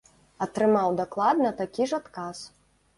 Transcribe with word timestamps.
Атрымаў 0.45 0.97
дакладна 1.01 1.55
такі 1.63 1.83
ж 1.93 2.03
адказ. 2.03 2.45